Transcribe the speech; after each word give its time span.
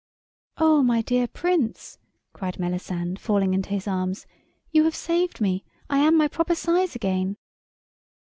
"Oh, 0.57 0.81
my 0.81 1.03
dear 1.03 1.27
Prince," 1.27 1.99
cried 2.33 2.57
Melisande, 2.57 3.19
falling 3.21 3.53
into 3.53 3.69
his 3.69 3.87
arms, 3.87 4.25
"you 4.71 4.83
have 4.85 4.95
saved 4.95 5.39
me. 5.39 5.63
I 5.91 5.99
am 5.99 6.17
my 6.17 6.27
proper 6.27 6.55
size 6.55 6.95
again." 6.95 7.37